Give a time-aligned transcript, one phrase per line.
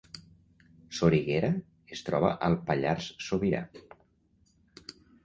[0.99, 1.51] Soriguera
[1.97, 3.61] es troba al Pallars Sobirà